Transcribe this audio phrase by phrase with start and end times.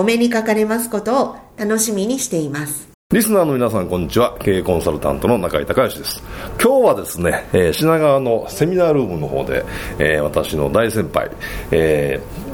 [0.00, 2.88] お目にかかれますことを楽しみにしています。
[3.12, 4.34] リスナーの皆さん、こんにちは。
[4.40, 6.22] 経営コンサルタントの中井隆義です。
[6.58, 9.62] 今日はですね、えー、品川のセミナールームの方で、
[9.98, 11.30] えー、私の大先輩、
[11.70, 12.49] えー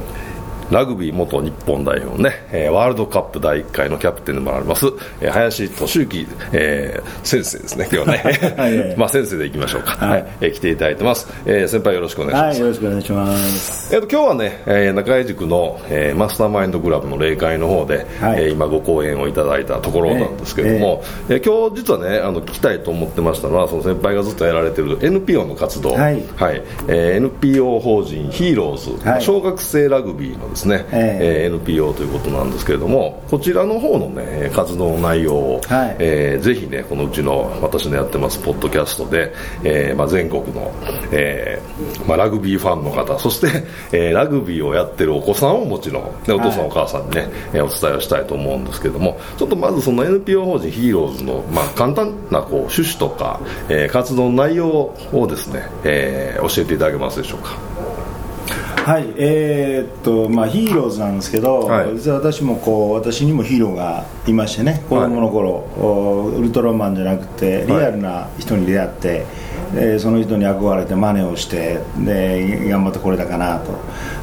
[0.71, 4.87] ラグビー元日本代表ね、えー、ワールドカップ第1回のキャプテンでもあります、
[5.21, 8.22] えー、林俊之、えー、先生ですね、今日はね、
[8.59, 12.47] はい、 まあ先生でいきましょうか、はい、えー、来ていただいてます、えー、先輩よろしくお願いします。
[12.47, 13.94] はい、よろしくお願いします。
[13.94, 40.72] えっ、ー、と今日はね、えー、中井塾の、えー、マスターマインドクラブの例会の方で、はい、えー、今ご講演をいただいたところなんですけれども、えー、えー、今日実はね、あの聞きたいと思ってましたのは、その先輩がずっとやられてる NPO の活動、はい、はい、えー、NPO 法人ヒーローズ、はい、小学生ラグビーのですね、えー NPO ということなんですけれどもこちらの方のね活動の内容を、はい、えー、ぜひねこのうちの私のやってますポッドキャストで、えーまあ、全国の、
[41.12, 57.75] えーまあ、ラグビーファンの方そして、えー、ラグビーをやってるお子さんをもちろん、ね、お父さん、お母さんにね、えお伝えをしたいと思うんですけれどもちょっとまずその NPO 法人ヒーローズの、まあ、簡単なこう趣旨とか、えー、活動の内容をですね、えー、教えていただけますでしょうか
[58.86, 69.26] はいえー、っとまあヒーローズなんですけど、はい、実は私もこう私にもヒーローがいましてね子供の頃、はい、ウルトラマンじゃなくてリアルな人に出会って、
[69.75, 73.72] でその人に憧れて真似をしてで頑張ってこれだかなと。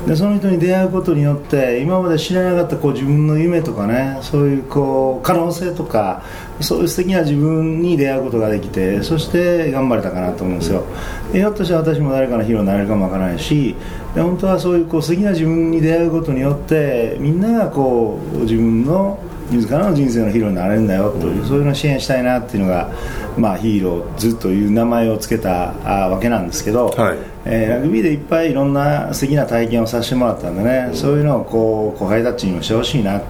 [0.08, 6.24] でその人に出会うことによって今まで知らなかったこう自分の夢とかねそういうこう可能性とか
[6.60, 10.84] そういう素敵な自分に出会うことができてそして頑張れたかなと思うんですよ。
[11.32, 13.76] ひょっとしたら私も誰かのヒーローになれるかもわからないし
[14.14, 19.20] で本当はそういうこう素敵な自分に出会うことによってみんながこう自分の
[19.54, 22.92] 自らの人生のヒーローになれるんだよという、そういうのを支援したいなっていうのが、
[23.38, 25.74] まあ、ヒーローズという名前を付けた
[26.06, 33.22] あわけなんですけど、はい、えー、ラグビーでいっぱいいろんな素敵な体験をさせてもらったんでね、そういうのをこう後輩たちにもしてほしいな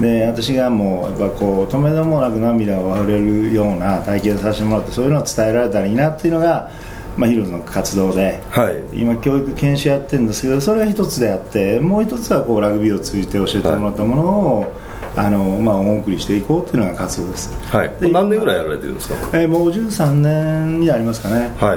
[0.00, 6.70] で私がもうやっぱこう止めどもなく涙をあふれるような体験をさせてもらってそういうのを伝えられたらいいなっていうのが
[7.16, 14.83] まあ、ヒーロの活動で、はい、今教育研修やってるんですけどそれが一つであってもう一つはこうラグビーを通じて教えてもらったものを、はい
[15.16, 21.76] あのまあ、お送りしていこうというのが活動です、はい、何年ぐらいやられてるんですか、えー、もう13年になりますかね、は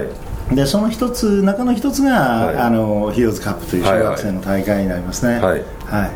[0.51, 6.11] い、でその一つ中の一つが、はい、あのヒーローズカップという小学生の大会になりますね、はい、はい。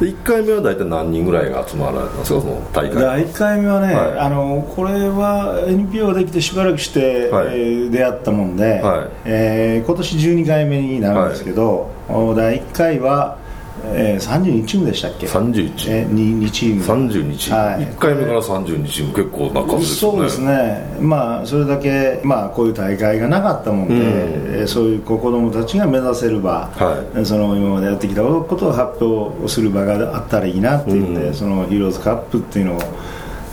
[0.00, 2.40] で1回目は大体何人ぐらいが集まられたんですか？
[2.40, 9.08] その大会1回目はね、はい、あのこれは NPO できてしばらくして、はい、えー、出会ったもんで、はい。
[9.26, 13.38] えー、今年12回目になるんですけど、はい、第1回は
[13.84, 16.82] えー、32チームでしたっけ？31、えー、2, 2チーム。
[16.82, 19.96] 32チーム、はい、1回目から32チーム結構な数ですね。
[19.96, 20.96] そうですね。
[21.00, 32.80] まあそれだけ、まあ、こういう大会がなかったもんで、うん、そういう子供たちが目指せる場、はい、その今までやってきたことを発表する場があったらいいなっていうんで、うん、そのヒーローズカップっていうのを、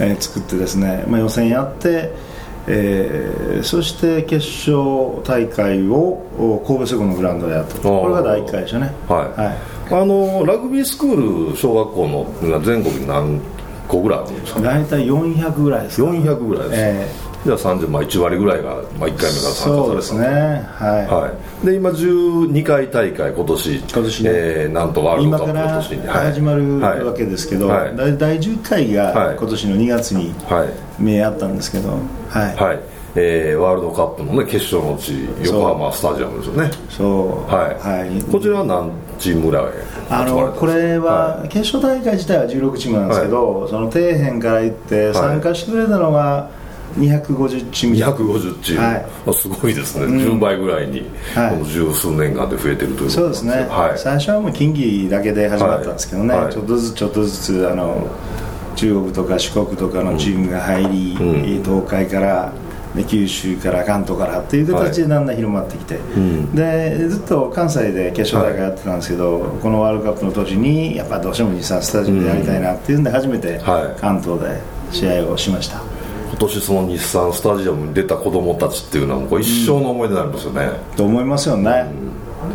[0.00, 2.28] えー、作ってですね、まあ、予選やって
[2.70, 8.92] えー、そして決勝大会を神戸セコのグラウンドでやったこれが第1回でしたね。
[9.08, 12.08] はい、はいあのラグビースクール小学校
[12.42, 13.40] の全国に何
[13.86, 14.60] 個ぐらいあるんですか？
[14.60, 19.84] 大体400ぐらいですか400ぐらいです、えー、じゃあ30、まあ、1割ぐらいが、まあ、1回目から参加された。
[19.86, 20.26] そうですね。
[20.26, 21.32] はい、は
[21.62, 25.50] い、で今12回大会今年今年ね、えー、なんとワールドカップ
[25.94, 30.34] 今から始まるわけですけど、はい、第10回が今年の2月に
[30.98, 31.98] 目あったんですけど
[32.28, 32.80] はい、はい。
[33.14, 36.70] えー、ワールドカップの、ね、決勝の地横浜スタジアムですよね。
[36.90, 37.52] そう。
[37.52, 39.64] はい、はい、こちらは何チームぐらい
[40.10, 46.50] あのこれは、決勝大会自体は16チームなんですけど、はい、その底辺から行って参加してくれたのが、
[46.96, 47.96] 250チーム。
[47.96, 51.02] 250チーム、はい、すごいですね、うん、10倍ぐらいに、
[51.34, 58.08] はい、この十数年間で増えてるというそうですね、はい、最初はもう近畿だけで始まったんですけどね、はい、ちょっとずつちょっとずつあの
[58.76, 62.67] 中国とか四国とかのチームが入り、うん、東海からで
[63.04, 73.60] 九州から関東からっていう形でだんだん広まってきて、はいうん、でずっと関西で決勝大会やってたんですけど、はい、このワールドカップの年にやっぱどうしても日産スタジアムでやりたいなっていうんで初めて
[73.98, 74.60] 関東で
[74.90, 75.82] 試合をしました、
[76.30, 81.90] 今年その日産スタジアムに出た子供たちっていうのはもう一生の思い出になりますよね、うん、と思いますよね、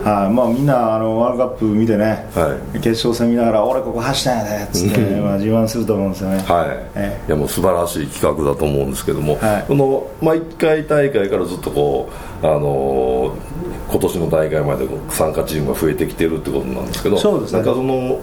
[0.03, 0.33] はい。
[0.33, 6.67] まあ、みんなあのワールドカップ見てね、はい、決勝戦見ながら俺ここ走ったんやでっつって、まあ、自慢すると思うんですよね、はい。
[6.95, 12.09] ええ、いやもう素晴らしい企画だと思うんですけども、はい、この、まあ、1回大会からずっとこ
[12.41, 18.19] う、あのー、今年の大会まで参加チームが増えてきてるってことなんですけどそうです、ね、なんかその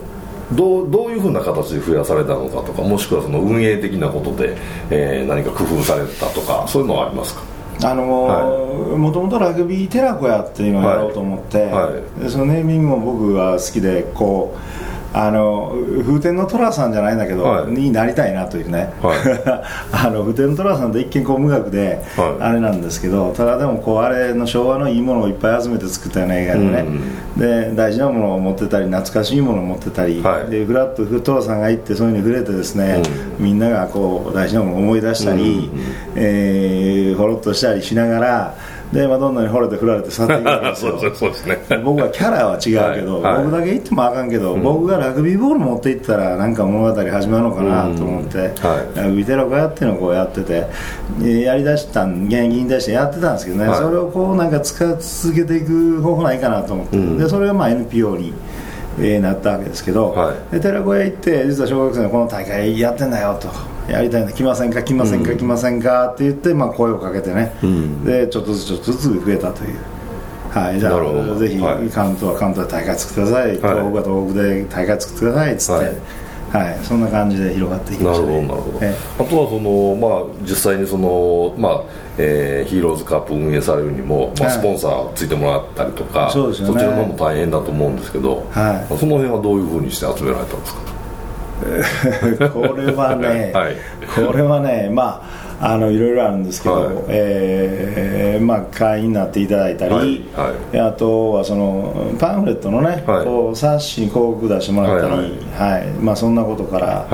[0.53, 4.57] どうどういうふうな形で増やされたのかとかもしくはその運営的なことで、
[4.91, 7.43] えー、何か工夫されたとかそういうのはありますか？
[7.83, 12.23] あのもともとラグビー寺子屋っていうのをやろうと思って、はい。
[12.23, 15.73] はい、そのネーミングも僕は好きでこうあの
[16.03, 19.19] 風天の寅さんじゃないんだけど、はい、になりたいなというね、はい、
[19.93, 22.03] あの風天の寅さんって一見こう無学で、
[22.39, 26.85] あれなんですけどただでもこうあれの昭和のいいものをいっぱい集めて作ったような映画でね、
[27.37, 33.03] うん、で大事なものを持ってたり懐かしいものを持ってたり、はい、でフラッと寅さんが行ってそういうのに触れてですね、
[33.39, 35.81] うん、みんながこう大事なものを思い出したり、うん、
[36.15, 38.55] えー、ほろっとしたりしながら
[38.93, 40.99] でマドンナに惚れて振られて去っていくわけですよ。
[41.15, 41.59] そうですね。
[41.85, 48.53] 僕はキャラは違うけど、はい、僕だけ行ってもあかんけど、うん、僕がラグビーボール持っていったらなんか物語始まるのかなと思って、うんはい、
[48.97, 50.67] ラグビーテロコやっていうのをこうやってて
[51.23, 58.50] やりだしたん現役に出してやってたんですけどね、はい、それをこうなんか使い続けていく方法ないかなと思って、うん、でそれがまあ NPO にえー、
[59.21, 63.49] なったわけですけど、はい、で寺子屋行って実は小学生のこの大会やってんだよと
[63.91, 69.79] やりたいの来ませんか来ませんか、来ませんかって言って、まあ、声をかけてね、うん、でちょっとずつちょっとずつ増えたという。
[70.51, 75.85] はい、じゃあぜひ、関東は関東で大会作ってください、東北は東北で大会作ってくださいっつって、
[76.53, 81.83] はい、そんな感じで広がっていきました、ね、なるほどなるほど、えあとはその、まあ、実際にその、まあ
[82.19, 90.91] えー、ヒーローズカップ運営されるにも、まあ、スポンサーついてもらったりとか、はい、そ、ね、そちらのも大変だと思うんですけど、はい、その辺はどういうふうにして集められたんですか？
[92.51, 93.77] これはね、 はい、
[94.27, 105.87] これはね、まあ、あのいろいろあるんですけど、はい、えー、まあ、会員になっていただいたり、はいはい、あとはそのパンフレットのね、はい、こう冊子に広告出してもらったり、はいはい。
[106.01, 107.07] まあ、そんなことから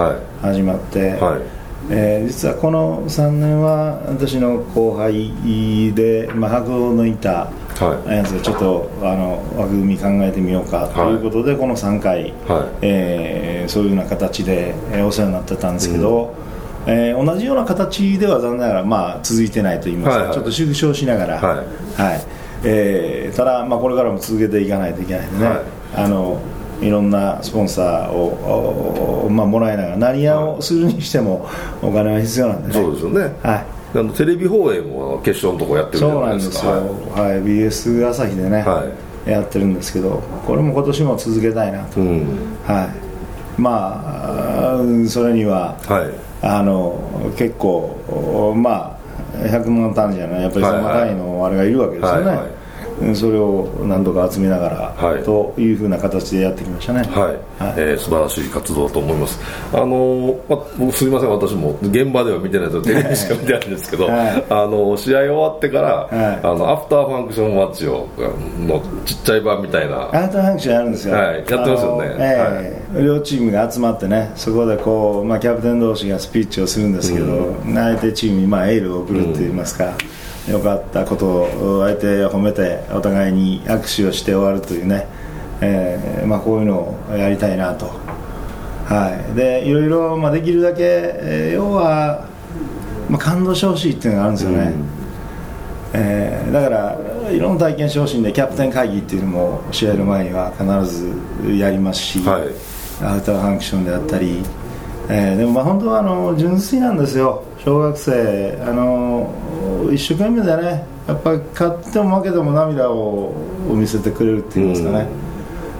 [0.43, 1.11] 始まって。
[1.13, 1.41] はい。
[1.89, 5.33] えー、実はこの3年は私の後輩
[5.95, 7.17] で、まあ、白を抜い。
[7.17, 7.49] た
[8.09, 16.35] やつでちょっとあの枠組み考えてみようかということで、はい、この3回、はい、えー、そういうような形で、えー、お世話になってたんですけど、うん、
[16.87, 22.03] えー、同じような形では残念ながら、まあ、続いてないといいますか、はいはい、ちょっと縮小しながら、はい。
[22.03, 22.21] はい。
[22.65, 25.61] えー、ただ、まあ、これからも続けていかないといけないんでね、はい、
[25.95, 26.41] あの
[26.81, 31.49] いろんなスポンサーを、まあ、もらいながら何やをするにしても
[31.83, 32.75] お金は必要なんでね。
[32.75, 33.21] そうですよね。
[33.43, 33.67] はい。
[33.99, 36.57] あのテレビ放映も決勝のとこやってるじゃないですか。
[36.59, 38.85] そうなんですよ、はい、はい、BS 朝日でね、は
[39.27, 42.27] い、やってるんですけどこれも今年も続けたいなと、うん、
[42.65, 43.61] はい。
[43.61, 44.79] まあ
[45.09, 48.97] それには、はい、あの結構まあ
[49.39, 52.66] 100万単位じゃないやっぱりその単位のあれがいるわけですよね、はいはいはい
[53.15, 57.63] それを何度か集めながら、はい、というふうな形でやってきましたね、はい。
[57.63, 59.39] はい、えー、素晴らしい活動だと思います。
[59.73, 61.31] あの、ま、僕すみません。
[61.31, 68.09] 私も現場では見てないとテレビしか見てないんですけど、はい、あの試合終わってから、はい、あのアフターファンクションマッチを
[68.67, 70.03] のちっちゃい版みたいな。
[70.03, 85.07] アフターファンクションやるんですよ、はい、やってますよね、えー、はい、両チームが集まってねそこでこう、まあ、キャプテン同士がスピーチをするんですけど、うん、相手チームにまあエールを送るといいますか、うん良かったことを相手を褒めてお互いに握手をして終わるというね、
[85.61, 87.87] えーまあ、こういうのをやりたいなと、
[88.85, 92.29] はい、でいろいろ、まあ、できるだけ、えー、要は、
[93.11, 94.89] まあ、感動してほしいっていうのがあるんですよね、うん、
[95.95, 102.43] えー、だからいろんな体験してほしいんでキャプテン会議っていうのも試合の前には必ずやりますし、はい、
[103.05, 104.45] アウターファンクションであったり、
[105.09, 107.43] えー、でもまあ本当はあの純粋なんですよ。
[107.59, 109.16] 小学生あの
[109.97, 110.85] 一生懸命でね。
[111.07, 113.33] やっぱり勝っても負けても涙を
[113.69, 115.07] 見せてくれるっていうんですかね、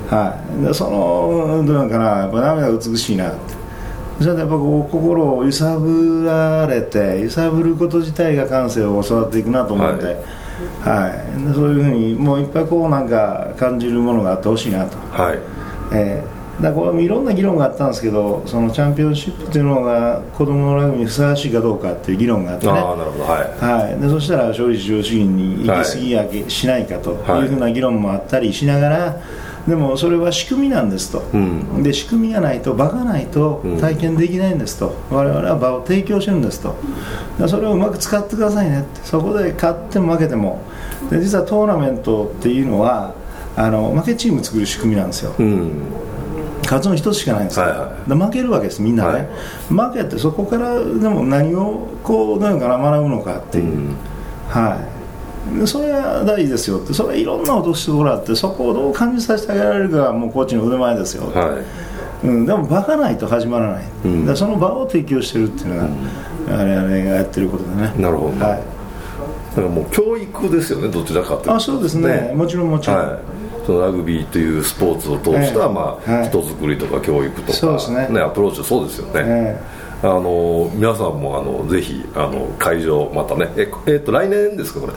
[0.09, 2.05] はい、でそのどうなんかな。
[2.05, 3.55] やっぱ涙が美しいなって。
[4.21, 10.15] それでやっぱこう心を揺さぶられて揺さぶること自体が感性を教わっていくなと思って、はい、
[10.85, 15.39] はい、そういうふうにもういっぱいこうなんか感じるものがあってほしいなと、はい。
[15.93, 22.73] えーだこれいろんな議論があったんですけどそのチャンピオンシップというのが子供のラグビーにふさわしいかどうかっていう議論があってね。
[22.73, 23.65] はい。
[23.65, 29.23] はい、でそしたら勝利至上主義に行き過ぎやけしないかというふうな議論もあったりしながら、
[29.69, 36.77] でもそれは仕組みなんですと、うん、で仕組みがないと場がないと体験できないんですと、うん、我々は場を提供してるんですと。
[37.49, 39.01] それをうまく使ってくださいねって。
[39.03, 40.63] そこで勝っても負けても。
[41.11, 43.15] で実はトーナメントっていうのは
[43.57, 45.71] あの負けチーム作る仕組みなんですよ、うん
[46.67, 49.29] 勝つの一つしかないんですよ、はいはい、負けるわけですみんなね、
[49.71, 53.97] はい、負けてそこからでも何をこうどういうかな学ぶのかっていう、うん、
[54.49, 54.79] は
[55.63, 55.67] い。
[55.67, 56.93] それは大事ですよって。
[56.93, 61.63] それはいろんな落としどころあってそこをどう感じさせてあげられるかはもうコーチの腕前ですよ、は
[62.25, 62.27] い。
[62.27, 65.97] うん、でも場がないと始まらない、うん、その場を提供してるっていうのが、うん、
[66.59, 67.95] 我々がやってることでね。
[67.97, 68.61] なるほど、はい、
[69.51, 71.55] だからもう教育ですよねどちらかというと。
[71.55, 73.36] あそうですね、ね、もちろんもちろん、はい
[73.67, 79.61] そのラグビーというスポーツを通した、まあ、人づくりとか教育とか、ね、ね、アプローチそうですよね、
[80.03, 83.49] あの皆さんもあのぜひあの会場またね。
[83.57, 84.93] ええー、っと来年ですかこれ？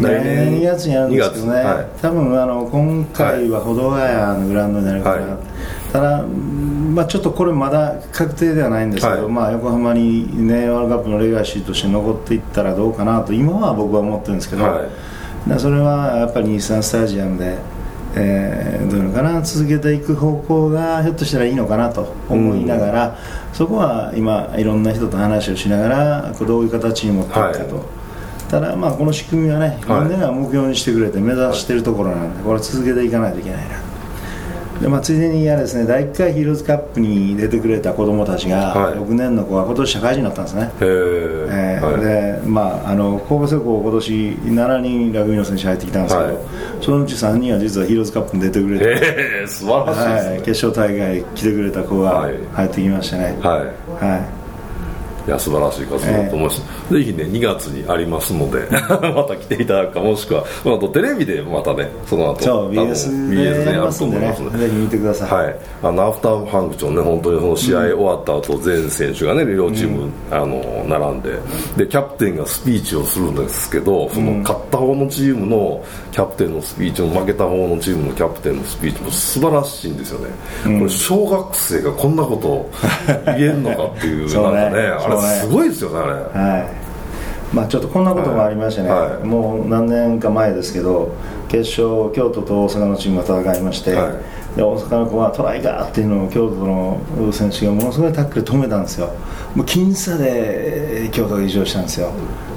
[0.00, 0.60] 来年。
[0.60, 14.64] 2月にやるんですけどね、はい、多分あの今回は保土ヶ谷のグラウンドになるかな、はい、ただ、まあ、ちょっとこれまだ確定ではないんですけど、はい、まあ、横浜に、ね、ワールドカップのレガシーとして残っていったらどうかなと今は僕は思ってるんですけど、
[15.58, 17.58] それはやっぱり日産スタジアムで
[18.16, 33.93] えー、どういうのかな続けていく方向がひょっとしたらいいのかなと思いながら、うん、そこは今いろんな人と話をしながらどういう形に持っていくかと、はい、ただまあこの仕組みはね、みんなが目標にしてくれて目指しているところなんでこれ続けていかないといけないな
[34.80, 41.92] でまあ、ついでにやですね第1回ヒーローズカップに出てくれた子供たちが、はい、6年の子が今年社会人になったんですね、へえー。
[41.92, 46.38] はい、でまああの神戸製鋼今年7人ラグビーの選手入ってきたんですけど、はい、
[46.82, 48.84] そのうち3人は実はヒーローズカップに出てくれて、
[49.40, 53.38] えー、素晴らしいです、ね、決勝大会来てくれた子が入ってきましたね。
[53.40, 53.62] は
[54.02, 54.43] い、はい
[55.26, 58.68] いや素晴らしい活動だと思います、えー、ぜひね2月にありますので
[59.14, 71.30] また来ていただくかもしくは、まあ、とテレビでまたねその後そう BS でやると思いますので、ね、ぜひ見てください、はい、あのアフターファンクションね本当にその試合終わった後、うん、全選手がね両チーム、うん、あの並んで
[71.76, 80.30] でキャプテンがスピーチをするんですけどその勝った方のチームのキャプテンのスピーチも負けた方のチームのキャプテンのスピーチも素晴らしいんですよね、
[80.66, 82.70] うん、これ小学生がこんなこと
[83.32, 86.12] 言えるのかっていう なんかねあれすごいですよねあれ。
[86.12, 86.84] はい。
[87.54, 91.14] まあ、ちょっとこんなこともありましてね、はい、もう何年か前ですけど
[91.48, 99.06] 決勝京都と大阪のチームが戦いまして、はい、で大阪の子はトライガーっていうのを京都の選手がものすごいタックル止めたんですよ。
[99.54, 102.10] もう僅差で京都が優勝したんですよ。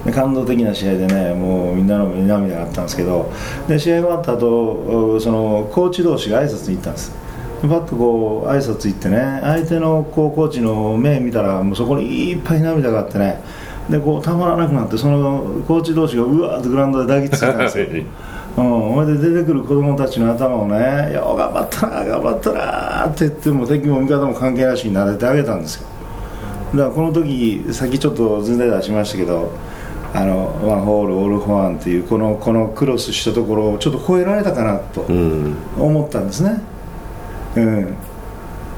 [0.03, 3.31] で感動的な試合でねもうみんなの涙があったんですけど
[3.67, 7.11] で試合終わった後そのコーチ同士が挨拶に行ったんです
[7.61, 13.41] パッとこう挨拶行ってね相手のこうコーチの目見たらもうそこにいっぱい涙があってね
[13.89, 17.85] でこうたまらなくなってそのコーチ同士がうわーってグラウンドで抱きついたんですよ。
[18.57, 25.87] うん、ほいで出てくる子供たちの頭をね「よ頑張ったな頑張ったな」って言っても敵も味方も関係なしに撫でてあげたんですよ。
[26.73, 29.51] だからこの時さっきちょっと図で出しましたけど
[30.13, 35.01] あのワンホールオールフォアンっていうこのこのクロスしたところをちょっと超えられたかなと
[35.77, 36.61] 思ったんですね、うん、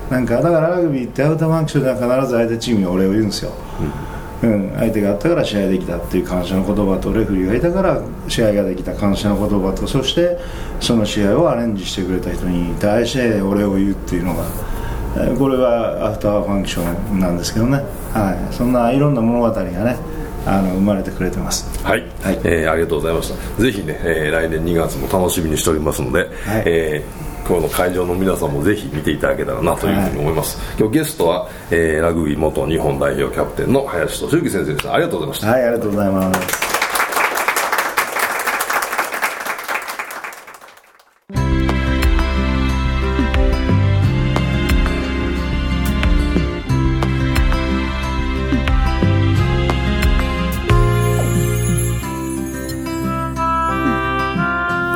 [0.10, 3.52] なんかだからラグビーってアウトマンクションでは必ず相手チームにお礼を言うんですよ、
[4.42, 10.40] うん、相手があったから試合できたっていう感謝の言葉とレフェリーがいたから試合ができた感謝の言葉とそして
[10.80, 14.46] その試合をアレンジしてくれた人に対してお礼を言うっていうのが
[15.38, 17.78] これがアフターファンクションなんですけどね、
[18.14, 19.98] はい、そんないろんな物語がね
[20.46, 21.68] あの生まれてくれてます。
[21.84, 23.62] はい、はい、えー、ありがとうございました。
[23.62, 26.30] ぜひね、えー、来年2月も楽しみにしておりますので、はい、
[26.66, 36.70] えー今日の会場の皆さんもぜひ見ていただけたらなというふうに思います、はい、今日ゲストは、えー、ラグビー元日本代表キャプテンの林俊之先生でしたありがとうございましたはいありがとうございます。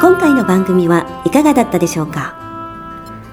[0.02, 2.43] 今回の番組はいかがだったでしょうか？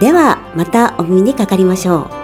[0.00, 2.23] では、またお耳にかかりましょう。